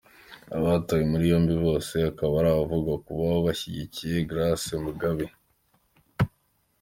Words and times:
Abatawe 0.57 1.03
muri 1.11 1.25
yombi 1.31 1.55
bose 1.65 1.93
akaba 2.09 2.33
ari 2.39 2.49
abavugwa 2.51 2.95
kuba 3.05 3.25
bashyigikiye 3.45 4.15
Grace 4.29 4.71
Mugabe. 4.85 5.25